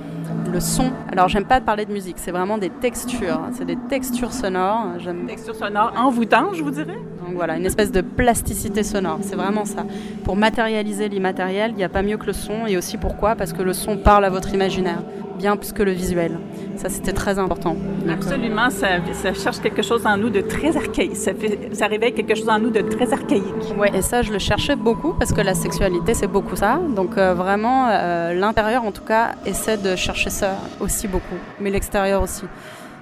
le 0.52 0.60
son. 0.60 0.93
Alors, 1.10 1.28
j'aime 1.28 1.46
pas 1.46 1.60
parler 1.60 1.84
de 1.84 1.93
musique, 1.93 2.19
c'est 2.19 2.31
vraiment 2.31 2.58
des 2.58 2.70
textures. 2.70 3.40
C'est 3.52 3.64
des 3.64 3.76
textures 3.88 4.32
sonores. 4.32 4.98
J'aime... 4.98 5.26
Textures 5.26 5.56
sonores 5.56 5.93
envoûtantes, 5.96 6.54
je 6.54 6.62
vous 6.62 6.70
dirais? 6.70 6.98
Donc 7.25 7.34
voilà, 7.34 7.56
une 7.56 7.66
espèce 7.66 7.90
de 7.90 8.00
plasticité 8.00 8.84
sonore. 8.84 9.19
C'est 9.22 9.34
vraiment 9.34 9.64
ça. 9.64 9.84
Pour 10.25 10.37
matérialiser 10.37 11.08
l'immatériel, 11.08 11.72
il 11.72 11.76
n'y 11.76 11.84
a 11.84 11.88
pas 11.88 12.02
mieux 12.02 12.19
que 12.19 12.26
le 12.26 12.32
son. 12.32 12.66
Et 12.69 12.76
aussi 12.76 12.98
pourquoi? 12.98 13.34
Parce 13.34 13.52
que 13.52 13.62
le 13.62 13.72
son 13.72 13.96
parle 13.96 14.25
à 14.25 14.31
votre 14.31 14.54
imaginaire 14.54 15.02
bien 15.37 15.56
plus 15.56 15.73
que 15.73 15.83
le 15.83 15.93
visuel. 15.93 16.38
Ça, 16.77 16.88
c'était 16.88 17.12
très 17.12 17.38
important. 17.38 17.77
Absolument, 18.09 18.69
ça, 18.71 18.99
cherche 19.35 19.61
quelque 19.61 19.83
chose 19.83 20.05
en 20.06 20.17
nous 20.17 20.31
de 20.31 20.41
très 20.41 20.77
archaïque. 20.77 21.17
Ça, 21.17 21.33
fait, 21.35 21.71
ça 21.73 21.87
réveille 21.87 22.12
quelque 22.12 22.35
chose 22.35 22.49
en 22.49 22.59
nous 22.59 22.71
de 22.71 22.81
très 22.81 23.12
archaïque. 23.12 23.44
Oui, 23.79 23.88
et 23.94 24.03
ça, 24.03 24.23
je 24.23 24.33
le 24.33 24.38
cherchais 24.38 24.77
beaucoup 24.77 25.15
parce 25.15 25.33
que 25.33 25.41
la 25.41 25.55
sexualité, 25.55 26.15
c'est 26.15 26.27
beaucoup 26.27 26.56
ça. 26.56 26.81
Donc, 26.94 27.17
euh, 27.17 27.35
vraiment, 27.35 27.88
euh, 27.88 28.35
l'intérieur, 28.35 28.85
en 28.85 28.93
tout 28.93 29.05
cas, 29.05 29.33
essaie 29.44 29.77
de 29.77 29.97
chercher 29.97 30.31
ça 30.31 30.56
aussi 30.81 31.09
beaucoup, 31.09 31.39
mais 31.61 31.71
l'extérieur 31.71 32.23
aussi. 32.23 32.44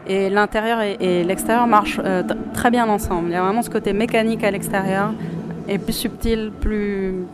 Et 0.07 0.29
l'intérieur 0.29 0.81
et, 0.83 1.25
l'extérieur 1.25 1.67
marchent 1.67 2.01
euh, 2.05 2.23
très 2.53 2.71
bien 2.71 2.89
ensemble. 2.89 3.29
Il 3.29 3.33
y 3.33 3.37
a 3.37 3.43
vraiment 3.43 3.63
ce 3.63 3.71
côté 3.71 3.93
mécanique 3.93 4.45
à 4.45 4.51
l'extérieur 4.51 5.13
et 5.69 5.79
plus 5.79 5.93
subtil, 5.93 6.53
plus 6.61 7.27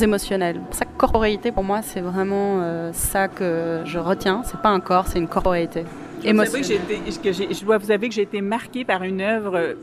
émotionnel. 0.00 0.60
Sa 0.70 0.84
corporéité, 0.84 1.52
pour 1.52 1.64
moi, 1.64 1.82
c'est 1.82 2.00
vraiment 2.00 2.60
euh, 2.60 2.90
ça 2.92 3.28
que 3.28 3.82
je 3.84 3.98
retiens. 3.98 4.42
C'est 4.44 4.60
pas 4.60 4.70
un 4.70 4.80
corps, 4.80 5.06
c'est 5.06 5.18
une 5.18 5.28
corporéité. 5.28 5.84
Émotionnelle. 6.24 6.80
je 7.08 7.64
dois 7.64 7.78
vous 7.78 7.90
avouer 7.90 8.08
que 8.08 8.14
j'ai 8.14 8.22
été 8.22 8.40
marquée 8.40 8.84
par 8.84 9.02
une 9.02 9.20
œuvre, 9.20 9.76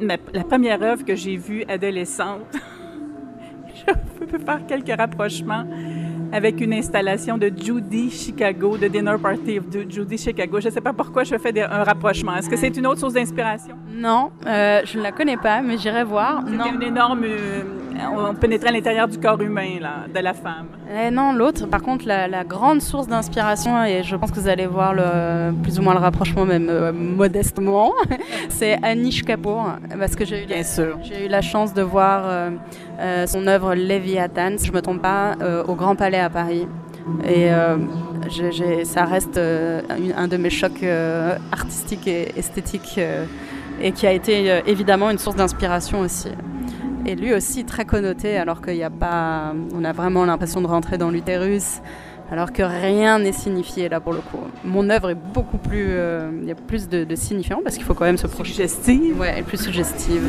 la 0.00 0.44
première 0.44 0.82
œuvre 0.82 1.04
que 1.04 1.14
j'ai 1.14 1.36
vue 1.36 1.64
adolescente. 1.68 2.56
je 3.86 4.24
peux 4.24 4.38
faire 4.38 4.66
quelques 4.66 4.96
rapprochements 4.96 5.64
avec 6.32 6.60
une 6.60 6.72
installation 6.72 7.36
de 7.36 7.52
Judy 7.54 8.10
Chicago, 8.10 8.78
de 8.78 8.88
Dinner 8.88 9.16
Party 9.22 9.60
de 9.60 9.88
Judy 9.88 10.16
Chicago. 10.16 10.60
Je 10.60 10.68
ne 10.68 10.72
sais 10.72 10.80
pas 10.80 10.92
pourquoi 10.92 11.24
je 11.24 11.36
fais 11.36 11.60
un 11.60 11.84
rapprochement. 11.84 12.34
Est-ce 12.36 12.48
que 12.48 12.56
c'est 12.56 12.76
une 12.76 12.86
autre 12.86 13.00
source 13.00 13.12
d'inspiration? 13.12 13.74
Non, 13.94 14.30
euh, 14.46 14.80
je 14.84 14.98
ne 14.98 15.02
la 15.02 15.12
connais 15.12 15.36
pas, 15.36 15.60
mais 15.60 15.76
j'irai 15.76 16.04
voir. 16.04 16.42
C'était 16.46 16.74
une 16.74 16.82
énorme... 16.82 17.24
Euh, 17.24 17.62
on 18.10 18.34
pénétrait 18.34 18.68
à 18.68 18.72
l'intérieur 18.72 19.08
du 19.08 19.18
corps 19.18 19.40
humain, 19.40 19.78
là, 19.80 20.06
de 20.12 20.18
la 20.20 20.34
femme. 20.34 20.66
Eh 20.90 21.10
non, 21.10 21.32
l'autre, 21.32 21.66
par 21.66 21.82
contre, 21.82 22.06
la, 22.06 22.44
grande 22.44 22.80
source 22.80 23.06
d'inspiration, 23.06 23.84
et 23.84 24.02
je 24.02 24.16
pense 24.16 24.30
que 24.30 24.40
vous 24.40 24.48
allez 24.48 24.66
voir 24.66 24.94
le, 24.94 25.52
plus 25.62 25.78
ou 25.78 25.82
moins 25.82 25.94
le 25.94 26.00
rapprochement, 26.00 26.44
même 26.44 26.68
euh, 26.68 26.92
modestement, 26.92 27.92
c'est 28.48 28.78
Anish 28.82 29.22
Kapoor. 29.22 29.76
Parce 29.98 30.16
que 30.16 30.24
j'ai 30.24 30.44
eu, 30.44 30.46
j'ai 31.02 31.26
eu 31.26 31.28
la 31.28 31.40
chance 31.40 31.74
de 31.74 31.82
voir 31.82 32.50
son 33.26 33.46
œuvre 33.46 33.74
Leviathan, 33.74 34.52
si 34.56 34.66
je 34.66 34.72
ne 34.72 34.76
me 34.76 34.82
trompe 34.82 35.02
pas, 35.02 35.36
au 35.66 35.74
Grand 35.74 35.96
Palais 35.96 36.20
à 36.20 36.30
Paris. 36.30 36.66
Et 37.24 37.52
euh, 37.52 37.76
ça 38.84 39.04
reste 39.04 39.36
euh, 39.36 39.82
un 40.16 40.28
de 40.28 40.36
mes 40.36 40.50
chocs 40.50 40.82
euh, 40.82 41.36
artistiques 41.50 42.06
et 42.06 42.32
esthétiques 42.36 43.00
et 43.80 43.92
qui 43.92 44.06
a 44.06 44.12
été 44.12 44.60
évidemment 44.66 45.10
une 45.10 45.18
source 45.18 45.36
d'inspiration 45.36 46.00
aussi. 46.00 46.28
Et 47.04 47.16
lui 47.16 47.34
aussi 47.34 47.64
très 47.64 47.84
connoté 47.84 48.36
alors 48.36 48.62
qu'il 48.62 48.74
n'y 48.74 48.84
a 48.84 48.90
pas... 48.90 49.52
On 49.74 49.84
a 49.84 49.92
vraiment 49.92 50.24
l'impression 50.24 50.60
de 50.60 50.66
rentrer 50.66 50.98
dans 50.98 51.10
l'utérus 51.10 51.80
alors 52.30 52.50
que 52.50 52.62
rien 52.62 53.18
n'est 53.18 53.32
signifié 53.32 53.90
là 53.90 54.00
pour 54.00 54.14
le 54.14 54.20
coup. 54.20 54.38
Mon 54.64 54.88
œuvre 54.88 55.10
est 55.10 55.14
beaucoup 55.34 55.58
plus, 55.58 55.90
il 56.40 56.48
y 56.48 56.50
a 56.50 56.54
plus 56.54 56.88
de, 56.88 57.04
de 57.04 57.14
signifiants 57.14 57.60
parce 57.62 57.76
qu'il 57.76 57.84
faut 57.84 57.92
quand 57.92 58.06
même 58.06 58.16
se 58.16 58.26
projeter. 58.26 58.68
Suggestive. 58.68 59.20
Ouais, 59.20 59.42
plus 59.42 59.58
suggestive. 59.62 60.22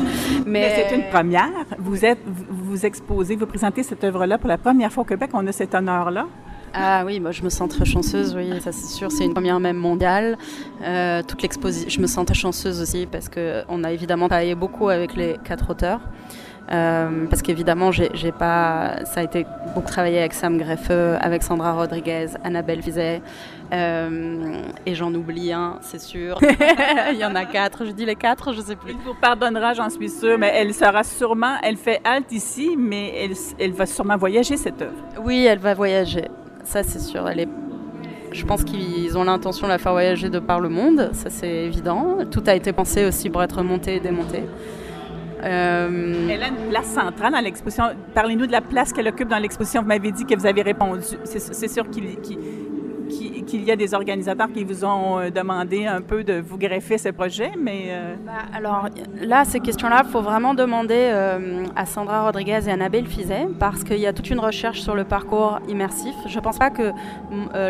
Mais, 0.45 0.89
c'est 0.89 0.95
une 0.95 1.09
première. 1.09 1.49
Vous 1.79 2.03
êtes, 2.03 2.19
vous, 2.25 2.85
exposez, 2.85 3.37
vous 3.37 3.45
présentez 3.45 3.83
cette 3.83 4.03
œuvre-là 4.03 4.37
pour 4.37 4.49
la 4.49 4.57
première 4.57 4.91
fois 4.91 5.03
au 5.03 5.05
Québec. 5.05 5.29
On 5.33 5.47
a 5.47 5.51
cet 5.53 5.73
honneur-là. 5.75 6.27
Ah 6.73 7.03
oui, 7.05 7.19
moi 7.19 7.31
je 7.31 7.43
me 7.43 7.49
sens 7.49 7.69
très 7.69 7.85
chanceuse, 7.85 8.35
oui, 8.35 8.49
ça 8.59 8.71
c'est 8.71 8.87
sûr, 8.87 9.11
c'est 9.11 9.25
une 9.25 9.33
première 9.33 9.59
même 9.59 9.77
mondiale. 9.77 10.37
Euh, 10.81 11.21
toute 11.21 11.43
l'exposition, 11.43 11.87
je 11.89 11.99
me 12.01 12.07
sens 12.07 12.25
très 12.25 12.33
chanceuse 12.33 12.81
aussi 12.81 13.05
parce 13.05 13.29
qu'on 13.29 13.83
a 13.83 13.91
évidemment 13.91 14.27
travaillé 14.27 14.55
beaucoup 14.55 14.89
avec 14.89 15.15
les 15.15 15.37
quatre 15.43 15.69
auteurs. 15.69 16.01
Euh, 16.71 17.25
parce 17.29 17.41
qu'évidemment, 17.41 17.91
j'ai 17.91 18.31
pas, 18.31 19.03
ça 19.05 19.19
a 19.19 19.23
été 19.23 19.45
beaucoup 19.75 19.87
travaillé 19.87 20.19
avec 20.19 20.33
Sam 20.33 20.57
Greffeux, 20.57 21.17
avec 21.19 21.43
Sandra 21.43 21.73
Rodriguez, 21.73 22.27
Annabelle 22.43 22.79
Vizet, 22.79 23.21
euh, 23.73 24.61
et 24.85 24.95
j'en 24.95 25.13
oublie 25.13 25.51
un, 25.51 25.77
c'est 25.81 25.99
sûr. 25.99 26.39
Il 27.11 27.17
y 27.17 27.25
en 27.25 27.35
a 27.35 27.45
quatre, 27.45 27.85
je 27.85 27.91
dis 27.91 28.05
les 28.05 28.15
quatre, 28.15 28.53
je 28.53 28.61
sais 28.61 28.77
plus. 28.77 28.91
Il 28.91 28.97
vous 29.05 29.13
pardonnera, 29.13 29.73
j'en 29.73 29.89
suis 29.89 30.09
sûre, 30.09 30.37
mais 30.37 30.51
elle 30.55 30.73
sera 30.73 31.03
sûrement, 31.03 31.57
elle 31.63 31.77
fait 31.77 31.99
halte 32.05 32.31
ici, 32.31 32.75
mais 32.77 33.13
elle, 33.17 33.33
elle 33.59 33.73
va 33.73 33.85
sûrement 33.85 34.17
voyager 34.17 34.55
cette 34.55 34.81
œuvre. 34.81 34.95
Oui, 35.21 35.45
elle 35.45 35.59
va 35.59 35.73
voyager, 35.73 36.29
ça 36.63 36.83
c'est 36.83 36.99
sûr. 36.99 37.27
Elle 37.27 37.41
est 37.41 37.49
je 38.31 38.45
pense 38.45 38.63
qu'ils 38.63 39.15
ont 39.15 39.23
l'intention 39.25 39.67
de 39.67 39.71
la 39.71 39.77
faire 39.77 39.91
voyager 39.91 40.29
de 40.29 40.39
par 40.39 40.59
le 40.59 40.67
monde, 40.67 41.11
ça 41.13 41.29
c'est 41.29 41.65
évident. 41.65 42.17
Tout 42.31 42.43
a 42.47 42.55
été 42.55 42.73
pensé 42.73 43.05
aussi 43.05 43.29
pour 43.29 43.43
être 43.43 43.61
monté 43.61 43.97
et 43.97 43.99
démonté. 43.99 44.43
Euh, 45.43 46.27
Elle 46.29 46.41
a 46.41 46.47
une 46.47 46.69
place 46.69 46.87
centrale 46.87 47.33
dans 47.33 47.41
l'exposition. 47.41 47.83
Parlez-nous 48.13 48.47
de 48.47 48.51
la 48.51 48.61
place 48.61 48.93
qu'elle 48.93 49.07
occupe 49.07 49.27
dans 49.27 49.37
l'exposition. 49.37 49.81
Vous 49.81 49.87
m'avez 49.87 50.11
dit 50.11 50.25
que 50.25 50.35
vous 50.35 50.45
avez 50.45 50.61
répondu. 50.61 51.01
C'est 51.25 51.67
sûr 51.67 51.89
qu'il 51.89 52.05
y 53.61 53.71
a 53.71 53.75
des 53.75 53.93
organisateurs 53.93 54.51
qui 54.51 54.63
vous 54.63 54.85
ont 54.85 55.19
euh, 55.19 55.29
demandé 55.29 55.85
un 55.85 56.01
peu 56.01 56.23
de 56.23 56.39
vous 56.39 56.57
greffer 56.57 56.97
ce 56.97 57.09
projet, 57.09 57.51
mais... 57.57 57.87
Euh, 57.89 58.15
bah, 58.25 58.31
alors 58.55 58.87
là, 59.21 59.43
ces 59.43 59.59
questions-là, 59.59 60.03
il 60.05 60.09
faut 60.09 60.21
vraiment 60.21 60.53
demander 60.53 61.11
à 61.75 61.85
Sandra 61.85 62.23
Rodriguez 62.23 62.61
et 62.67 62.71
Annabelle 62.71 63.05
Fizet, 63.05 63.47
parce 63.59 63.83
qu'il 63.83 63.99
y 63.99 64.07
a 64.07 64.13
toute 64.13 64.29
une 64.29 64.39
recherche 64.39 64.81
sur 64.81 64.95
le 64.95 65.03
parcours 65.03 65.59
immersif. 65.67 66.15
Je 66.27 66.35
ne 66.35 66.41
pense 66.41 66.57
pas 66.57 66.69
que 66.69 66.91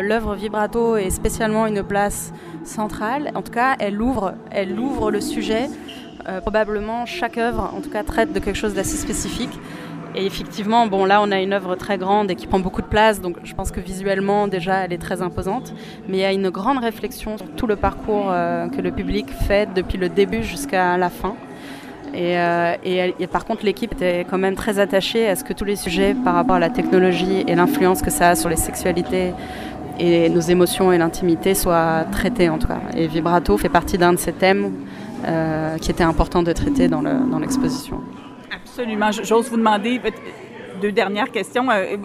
l'œuvre 0.00 0.34
Vibrato 0.34 0.96
ait 0.96 1.10
spécialement 1.10 1.66
une 1.66 1.82
place 1.82 2.32
centrale. 2.64 3.30
En 3.34 3.42
tout 3.42 3.52
cas, 3.52 3.76
elle 3.78 4.00
ouvre, 4.00 4.34
elle 4.50 4.78
ouvre 4.78 5.10
le 5.10 5.20
sujet 5.20 5.68
euh, 6.26 6.40
probablement 6.40 7.04
chaque 7.04 7.36
œuvre, 7.36 7.70
en 7.76 7.82
tout 7.82 7.90
cas, 7.90 8.02
traite 8.02 8.32
de 8.32 8.38
quelque 8.38 8.56
chose 8.56 8.72
d'assez 8.72 8.96
spécifique. 8.96 9.50
Et 10.16 10.26
effectivement, 10.26 10.86
bon, 10.86 11.04
là, 11.04 11.20
on 11.22 11.32
a 11.32 11.40
une 11.40 11.52
œuvre 11.52 11.74
très 11.74 11.98
grande 11.98 12.30
et 12.30 12.36
qui 12.36 12.46
prend 12.46 12.60
beaucoup 12.60 12.82
de 12.82 12.86
place, 12.86 13.20
donc 13.20 13.36
je 13.42 13.52
pense 13.54 13.72
que 13.72 13.80
visuellement, 13.80 14.46
déjà, 14.46 14.84
elle 14.84 14.92
est 14.92 14.98
très 14.98 15.22
imposante. 15.22 15.74
Mais 16.08 16.18
il 16.18 16.20
y 16.20 16.24
a 16.24 16.32
une 16.32 16.50
grande 16.50 16.78
réflexion 16.78 17.36
sur 17.36 17.48
tout 17.56 17.66
le 17.66 17.74
parcours 17.74 18.26
euh, 18.28 18.68
que 18.68 18.80
le 18.80 18.92
public 18.92 19.26
fait 19.30 19.68
depuis 19.74 19.98
le 19.98 20.08
début 20.08 20.44
jusqu'à 20.44 20.96
la 20.96 21.10
fin. 21.10 21.34
Et, 22.14 22.38
euh, 22.38 22.74
et, 22.84 23.26
par 23.26 23.44
contre, 23.44 23.64
l'équipe 23.64 23.92
était 23.92 24.24
quand 24.30 24.38
même 24.38 24.54
très 24.54 24.78
attachée 24.78 25.28
à 25.28 25.34
ce 25.34 25.42
que 25.42 25.52
tous 25.52 25.64
les 25.64 25.74
sujets 25.74 26.14
par 26.14 26.34
rapport 26.34 26.56
à 26.56 26.60
la 26.60 26.70
technologie 26.70 27.42
et 27.48 27.56
l'influence 27.56 28.02
que 28.02 28.10
ça 28.10 28.30
a 28.30 28.34
sur 28.36 28.48
les 28.48 28.56
sexualités 28.56 29.32
et 29.98 30.28
nos 30.28 30.40
émotions 30.40 30.92
et 30.92 30.98
l'intimité 30.98 31.54
soient 31.54 32.04
traités, 32.12 32.48
en 32.48 32.58
tout 32.58 32.68
cas. 32.68 32.80
Et 32.96 33.08
Vibrato 33.08 33.56
fait 33.58 33.68
partie 33.68 33.98
d'un 33.98 34.12
de 34.12 34.18
ces 34.18 34.32
thèmes 34.32 34.72
euh, 35.26 35.76
qui 35.78 35.90
était 35.90 36.04
important 36.04 36.44
de 36.44 36.52
traiter 36.52 36.86
dans 36.86 37.02
l'exposition. 37.40 38.00
Absolument. 38.76 39.12
J'ose 39.12 39.50
vous 39.50 39.56
demander 39.56 40.00
deux 40.82 40.90
dernières 40.90 41.30
questions. 41.30 41.70
Euh, 41.70 41.96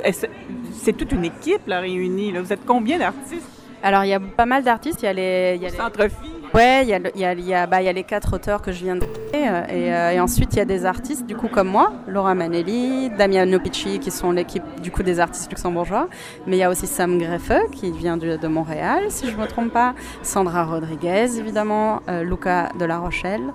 c'est 0.72 0.94
toute 0.96 1.12
une 1.12 1.26
équipe 1.26 1.66
là, 1.66 1.80
réunie. 1.80 2.32
Vous 2.34 2.54
êtes 2.54 2.64
combien 2.64 3.00
d'artistes? 3.00 3.50
Alors, 3.82 4.04
il 4.04 4.10
y 4.10 4.14
a 4.14 4.20
pas 4.20 4.46
mal 4.46 4.64
d'artistes. 4.64 5.02
Il 5.02 5.06
y 5.06 5.10
a 5.10 5.14
les. 5.14 5.54
Il 5.56 5.64
y 5.64 5.66
a 5.66 5.70
les... 5.70 6.10
Ouais, 6.54 6.84
il 6.84 6.90
y, 6.90 6.94
a, 6.94 7.00
y, 7.16 7.26
a, 7.26 7.34
y, 7.34 7.54
a, 7.54 7.68
bah, 7.68 7.82
y 7.82 7.88
a 7.88 7.94
les 7.94 8.04
quatre 8.04 8.34
auteurs 8.34 8.62
que 8.64 8.72
je 8.72 8.84
viens 8.84 8.96
de 8.96 9.04
et, 9.36 9.48
euh, 9.48 10.10
et 10.12 10.20
ensuite 10.20 10.54
il 10.54 10.58
y 10.58 10.62
a 10.62 10.66
des 10.66 10.84
artistes 10.84 11.28
du 11.28 11.36
coup 11.36 11.48
comme 11.48 11.68
moi, 11.68 11.94
Laura 12.08 12.34
Manelli, 12.34 13.12
Damiano 13.12 13.60
Picci 13.60 14.00
qui 14.00 14.10
sont 14.10 14.32
l'équipe 14.32 14.64
du 14.82 14.90
coup 14.90 15.04
des 15.04 15.20
artistes 15.20 15.52
luxembourgeois, 15.52 16.10
mais 16.48 16.58
il 16.58 16.60
y 16.60 16.64
a 16.64 16.72
aussi 16.72 16.88
Sam 16.88 17.20
Greffeux 17.20 17.68
qui 17.72 17.92
vient 17.92 18.18
de, 18.18 18.36
de 18.36 18.48
Montréal 18.48 19.04
si 19.10 19.30
je 19.30 19.36
ne 19.38 19.42
me 19.42 19.46
trompe 19.46 19.72
pas, 19.72 19.94
Sandra 20.24 20.64
Rodriguez 20.64 21.38
évidemment, 21.38 22.02
euh, 22.10 22.24
Luca 22.24 22.70
de 22.80 22.86
La 22.86 22.98
Rochelle 22.98 23.54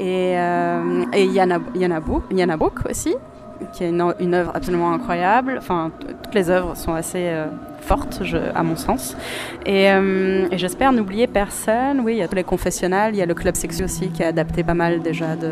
et, 0.00 0.38
euh, 0.38 1.04
et 1.12 1.26
Yana, 1.26 1.60
Yana, 1.74 2.00
Yana 2.30 2.56
Book 2.56 2.80
aussi 2.88 3.14
qui 3.72 3.84
est 3.84 3.90
une, 3.90 4.34
œuvre 4.34 4.52
absolument 4.54 4.92
incroyable. 4.92 5.56
Enfin, 5.58 5.90
toutes 6.22 6.34
les 6.34 6.50
œuvres 6.50 6.76
sont 6.76 6.94
assez 6.94 7.28
euh, 7.28 7.46
fortes, 7.80 8.22
à 8.54 8.62
mon 8.62 8.76
sens. 8.76 9.16
Et, 9.66 9.90
euh, 9.90 10.46
et 10.50 10.58
j'espère 10.58 10.92
n'oublier 10.92 11.26
personne. 11.26 12.00
Oui, 12.00 12.14
il 12.14 12.18
y 12.18 12.22
a 12.22 12.28
tous 12.28 12.36
les 12.36 12.44
confessionnals, 12.44 13.14
il 13.14 13.18
y 13.18 13.22
a 13.22 13.26
le 13.26 13.34
Club 13.34 13.56
Sexy 13.56 13.84
aussi 13.84 14.08
qui 14.08 14.22
a 14.22 14.28
adapté 14.28 14.62
pas 14.62 14.74
mal 14.74 15.02
déjà 15.02 15.36
de, 15.36 15.48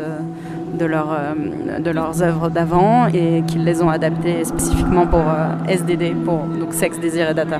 euh, 0.81 1.93
leurs 1.93 2.23
œuvres 2.23 2.49
d'avant 2.49 3.07
et 3.07 3.43
qui 3.47 3.57
les 3.57 3.81
ont 3.81 3.89
adaptées 3.89 4.43
spécifiquement 4.45 5.05
pour 5.05 5.23
SDD, 5.67 6.15
pour 6.25 6.39
donc 6.39 6.73
sexe, 6.73 6.99
désir 6.99 7.29
et 7.29 7.33
data. 7.33 7.59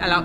Alors, 0.00 0.24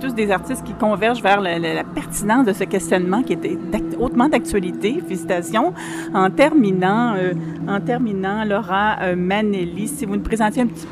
tous 0.00 0.14
des 0.14 0.30
artistes 0.30 0.64
qui 0.64 0.74
convergent 0.74 1.22
vers 1.22 1.40
la, 1.40 1.84
pertinence 1.84 2.46
de 2.46 2.52
ce 2.52 2.64
questionnement 2.64 3.22
qui 3.22 3.32
était 3.32 3.58
hautement 3.98 4.28
d'actualité. 4.28 5.00
Félicitations. 5.06 5.72
En 6.14 6.30
terminant, 6.30 7.14
euh, 7.16 7.32
en 7.68 7.80
terminant 7.80 8.44
Laura 8.44 8.96
euh, 9.02 9.16
Manelli, 9.16 9.88
si 9.88 10.04
vous 10.04 10.16
nous 10.16 10.22
présentiez 10.22 10.62
un 10.62 10.66
petit, 10.66 10.86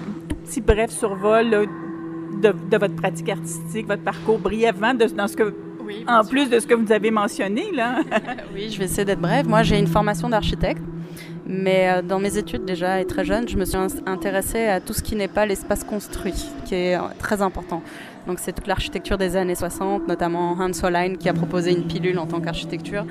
petit 0.44 0.60
bref 0.60 0.90
survol 0.90 1.50
de, 2.42 2.52
de, 2.70 2.76
votre 2.76 2.94
pratique 2.94 3.28
artistique, 3.28 3.86
votre 3.86 4.02
parcours 4.02 4.38
brièvement, 4.38 4.94
de, 4.94 5.06
dans 5.06 5.28
ce 5.28 5.36
que 5.36 5.54
en 6.08 6.24
plus 6.24 6.50
de 6.50 6.58
ce 6.58 6.66
que 6.66 6.74
vous 6.74 6.90
avez 6.90 7.10
mentionné, 7.10 7.70
là. 7.72 8.00
oui, 8.54 8.70
je 8.70 8.78
vais 8.78 8.86
essayer 8.86 9.04
d'être 9.04 9.20
brève. 9.20 9.48
Moi, 9.48 9.62
j'ai 9.62 9.78
une 9.78 9.86
formation 9.86 10.28
d'architecte. 10.28 10.82
Mais 11.48 11.88
euh, 11.88 12.02
dans 12.02 12.18
mes 12.18 12.38
études 12.38 12.64
déjà 12.64 13.00
et 13.00 13.04
très 13.04 13.24
jeune, 13.24 13.48
je 13.48 13.56
me 13.56 13.64
suis 13.64 13.78
intéressée 14.06 14.66
à 14.66 14.80
tout 14.80 14.92
ce 14.92 15.02
qui 15.02 15.16
n'est 15.16 15.28
pas 15.28 15.46
l'espace 15.46 15.84
construit, 15.84 16.34
qui 16.64 16.74
est 16.74 16.98
très 17.18 17.42
important. 17.42 17.82
Donc 18.26 18.38
c'est 18.40 18.52
toute 18.52 18.66
l'architecture 18.66 19.18
des 19.18 19.36
années 19.36 19.54
60, 19.54 20.08
notamment 20.08 20.56
Hans 20.58 20.70
Hollein 20.82 21.14
qui 21.14 21.28
a 21.28 21.32
proposé 21.32 21.70
une 21.70 21.86
pilule 21.86 22.18
en 22.18 22.26
tant 22.26 22.40
qu'architecture. 22.40 23.04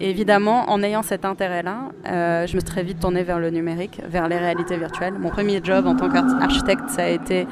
Évidemment, 0.00 0.68
en 0.68 0.82
ayant 0.82 1.02
cet 1.02 1.24
intérêt-là, 1.24 1.90
euh, 2.06 2.46
je 2.46 2.54
me 2.56 2.60
suis 2.60 2.68
très 2.68 2.82
vite 2.82 2.98
tournée 2.98 3.22
vers 3.22 3.38
le 3.38 3.50
numérique, 3.50 4.00
vers 4.08 4.26
les 4.26 4.36
réalités 4.36 4.76
virtuelles. 4.76 5.14
Mon 5.18 5.28
premier 5.28 5.60
job 5.62 5.86
en 5.86 5.94
tant 5.94 6.08
qu'architecte, 6.08 6.88
ça 6.88 7.04
a 7.04 7.08
été 7.08 7.46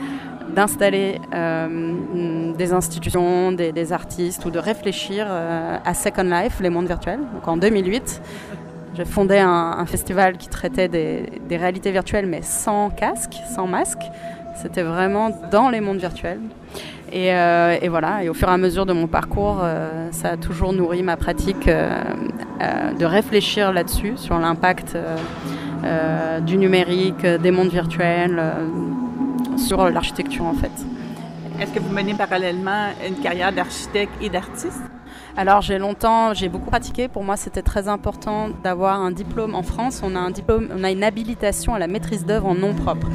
d'installer 0.54 1.20
euh, 1.32 2.52
des 2.54 2.72
institutions, 2.72 3.52
des, 3.52 3.92
artistes 3.92 4.44
ou 4.44 4.50
de 4.50 4.58
réfléchir 4.58 5.26
euh, 5.28 5.78
à 5.84 5.94
Second 5.94 6.24
Life, 6.24 6.58
les 6.60 6.70
mondes 6.70 6.88
virtuels. 6.88 7.20
Donc 7.34 7.46
en 7.46 7.56
2008, 7.56 8.20
j'ai 8.94 9.04
fondé 9.04 9.38
un, 9.38 9.84
festival 9.86 10.36
qui 10.36 10.48
traitait 10.48 10.88
des, 10.88 11.56
réalités 11.56 11.92
virtuelles 11.92 12.26
mais 12.26 12.42
sans 12.42 12.90
casque, 12.90 13.36
sans 13.54 13.66
masque. 13.66 14.02
C'était 14.56 14.82
vraiment 14.82 15.30
dans 15.50 15.70
les 15.70 15.80
mondes 15.80 15.98
virtuels. 15.98 16.40
Euh, 17.12 17.76
et, 17.80 17.88
voilà, 17.88 18.22
et 18.22 18.28
au 18.28 18.34
fur 18.34 18.48
et 18.48 18.52
à 18.52 18.56
mesure 18.56 18.86
de 18.86 18.92
mon 18.92 19.06
parcours, 19.06 19.60
euh, 19.62 20.08
ça 20.12 20.30
a 20.30 20.36
toujours 20.36 20.72
nourri 20.72 21.02
ma 21.02 21.16
pratique 21.16 21.66
euh, 21.66 21.90
de 22.98 23.04
réfléchir 23.04 23.72
là-dessus, 23.72 24.12
sur 24.16 24.38
l'impact 24.38 24.96
du 26.42 26.58
numérique, 26.58 27.24
des 27.24 27.50
mondes 27.50 27.70
virtuels, 27.70 28.42
sur 29.56 29.88
l'architecture 29.88 30.44
en 30.44 30.52
fait. 30.52 30.70
Est-ce 31.58 31.72
que 31.72 31.80
vous 31.80 31.92
menez 31.92 32.14
parallèlement 32.14 32.88
une 33.06 33.16
carrière 33.16 33.52
d'architecte 33.52 34.12
et 34.20 34.28
d'artiste? 34.28 34.82
Alors 35.36 35.60
j'ai 35.60 35.78
longtemps, 35.78 36.34
j'ai 36.34 36.48
beaucoup 36.48 36.70
pratiqué. 36.70 37.08
Pour 37.08 37.24
moi, 37.24 37.36
c'était 37.36 37.62
très 37.62 37.88
important 37.88 38.48
d'avoir 38.62 39.00
un 39.00 39.10
diplôme 39.10 39.54
en 39.54 39.62
France. 39.62 40.02
On 40.04 40.16
a 40.16 40.18
un 40.18 40.30
diplôme, 40.30 40.68
on 40.76 40.84
a 40.84 40.90
une 40.90 41.04
habilitation 41.04 41.74
à 41.74 41.78
la 41.78 41.86
maîtrise 41.86 42.26
d'œuvre 42.26 42.46
en 42.46 42.54
nom 42.54 42.74
propre. 42.74 43.06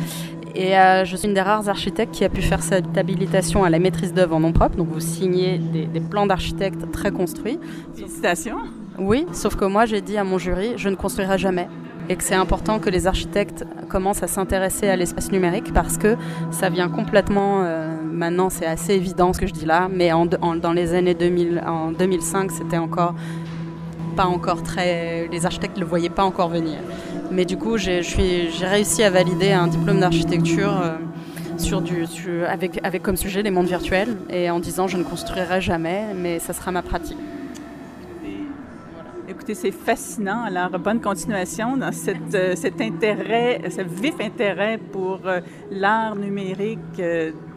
Et 0.55 0.77
euh, 0.77 1.03
je 1.03 1.17
suis 1.17 1.27
une 1.27 1.33
des 1.33 1.41
rares 1.41 1.67
architectes 1.67 2.13
qui 2.13 2.23
a 2.23 2.29
pu 2.29 2.41
faire 2.41 2.63
cette 2.63 2.97
habilitation 2.97 3.65
à 3.65 3.69
la 3.69 3.77
maîtrise 3.77 4.13
d'œuvre 4.13 4.37
en 4.37 4.39
nom 4.39 4.53
propre. 4.53 4.77
Donc 4.77 4.87
vous 4.87 5.01
signez 5.01 5.57
des, 5.57 5.99
plans 5.99 6.25
d'architecte 6.25 6.89
très 6.91 7.11
construits. 7.11 7.59
Félicitations. 7.93 8.59
Oui, 8.97 9.25
sauf 9.33 9.57
que 9.57 9.65
moi 9.65 9.85
j'ai 9.85 9.99
dit 9.99 10.17
à 10.17 10.23
mon 10.23 10.37
jury, 10.37 10.73
je 10.77 10.87
ne 10.87 10.95
construirai 10.95 11.37
jamais. 11.37 11.67
Et 12.07 12.15
que 12.15 12.23
c'est 12.23 12.35
important 12.35 12.79
que 12.79 12.89
les 12.89 13.07
architectes 13.07 13.65
commencent 13.89 14.23
à 14.23 14.27
s'intéresser 14.27 14.87
à 14.87 14.95
l'espace 14.95 15.31
numérique 15.31 15.73
parce 15.73 15.97
que 15.97 16.15
ça 16.51 16.69
vient 16.69 16.87
complètement. 16.87 17.63
Euh, 17.63 17.94
maintenant, 18.15 18.49
c'est 18.49 18.65
assez 18.65 18.93
évident 18.93 19.33
ce 19.33 19.39
que 19.39 19.47
je 19.47 19.53
dis 19.53 19.65
là, 19.65 19.89
mais 19.91 20.09
dans 20.09 20.73
les 20.73 20.93
années 20.93 21.13
2000, 21.13 21.63
en 21.65 21.91
2005, 21.91 22.51
c'était 22.51 22.77
encore 22.77 23.13
pas 24.15 24.25
encore 24.25 24.63
très. 24.63 25.27
Les 25.27 25.45
architectes 25.45 25.75
ne 25.75 25.81
le 25.81 25.87
voyaient 25.87 26.09
pas 26.09 26.23
encore 26.23 26.49
venir. 26.49 26.77
Mais 27.31 27.45
du 27.45 27.57
coup, 27.57 27.77
j'ai 27.77 28.01
réussi 28.61 29.03
à 29.03 29.09
valider 29.09 29.51
un 29.51 29.67
diplôme 29.67 29.99
d'architecture 29.99 30.71
euh, 30.81 30.95
sur 31.57 31.83
avec, 32.49 32.79
avec 32.83 33.03
comme 33.03 33.17
sujet 33.17 33.41
les 33.41 33.51
mondes 33.51 33.67
virtuels 33.67 34.15
et 34.29 34.49
en 34.49 34.59
disant 34.59 34.87
je 34.87 34.97
ne 34.97 35.03
construirai 35.03 35.61
jamais, 35.61 36.05
mais 36.15 36.39
ça 36.39 36.53
sera 36.53 36.71
ma 36.71 36.81
pratique. 36.81 37.17
Écoutez, 39.35 39.53
c'est 39.53 39.71
fascinant. 39.71 40.43
Alors, 40.45 40.69
bonne 40.79 41.01
continuation 41.01 41.75
dans 41.75 41.91
cette, 41.91 42.33
euh, 42.33 42.55
cet 42.55 42.79
intérêt, 42.79 43.61
ce 43.69 43.81
vif 43.81 44.15
intérêt 44.21 44.77
pour 44.77 45.19
euh, 45.25 45.41
l'art 45.69 46.15
numérique 46.15 47.01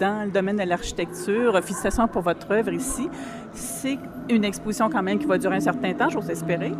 dans 0.00 0.24
le 0.24 0.30
domaine 0.32 0.56
de 0.56 0.64
l'architecture. 0.64 1.52
Félicitations 1.62 2.08
pour 2.08 2.22
votre 2.22 2.50
œuvre 2.50 2.72
ici. 2.72 3.08
C'est 3.52 3.96
une 4.28 4.44
exposition 4.44 4.90
quand 4.90 5.04
même 5.04 5.20
qui 5.20 5.26
va 5.26 5.38
durer 5.38 5.56
un 5.56 5.60
certain 5.60 5.92
temps, 5.94 6.08
j'ose 6.08 6.28
espérer. 6.28 6.72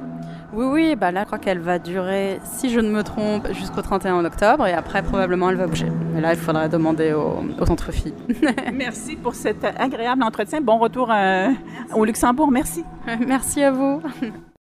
Oui, 0.53 0.67
oui, 0.67 0.97
bah 0.97 1.13
là, 1.13 1.21
je 1.21 1.27
crois 1.27 1.39
qu'elle 1.39 1.61
va 1.61 1.79
durer, 1.79 2.41
si 2.43 2.69
je 2.69 2.81
ne 2.81 2.91
me 2.91 3.05
trompe, 3.05 3.47
jusqu'au 3.53 3.83
31 3.83 4.25
octobre 4.25 4.67
et 4.67 4.73
après, 4.73 5.03
probablement, 5.03 5.51
elle 5.51 5.57
va 5.57 5.69
bouger. 5.69 5.93
Mais 6.13 6.21
là, 6.21 6.33
il 6.33 6.39
faudra 6.41 6.67
demander 6.69 7.13
au, 7.13 7.45
au 7.61 7.67
centre 7.67 7.93
fille. 7.93 8.15
merci 8.75 9.15
pour 9.15 9.37
cet 9.37 9.65
agréable 9.65 10.25
entretien. 10.25 10.61
Bon 10.61 10.79
retour 10.79 11.09
euh, 11.13 11.51
au 11.95 12.05
Luxembourg. 12.05 12.51
Merci. 12.51 12.83
Merci 13.27 13.63
à 13.63 13.71
vous. 13.71 14.03